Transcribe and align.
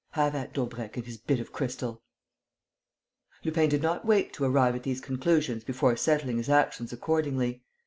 Have 0.13 0.33
at 0.33 0.51
Daubrecq 0.51 0.97
and 0.97 1.05
his 1.05 1.19
bit 1.19 1.39
of 1.39 1.51
crystal!" 1.51 2.01
Lupin 3.43 3.69
did 3.69 3.83
not 3.83 4.03
wait 4.03 4.33
to 4.33 4.43
arrive 4.43 4.75
at 4.75 4.81
these 4.81 4.99
conclusions 4.99 5.63
before 5.63 5.95
settling 5.95 6.37
his 6.37 6.49
actions 6.49 6.91
accordingly. 6.91 7.61